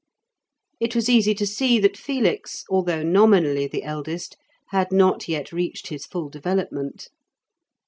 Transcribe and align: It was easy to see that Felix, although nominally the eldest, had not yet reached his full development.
It 0.79 0.95
was 0.95 1.09
easy 1.11 1.35
to 1.35 1.45
see 1.45 1.77
that 1.77 1.95
Felix, 1.95 2.63
although 2.71 3.03
nominally 3.03 3.67
the 3.67 3.83
eldest, 3.83 4.35
had 4.69 4.91
not 4.91 5.27
yet 5.29 5.51
reached 5.51 5.89
his 5.89 6.07
full 6.07 6.27
development. 6.27 7.09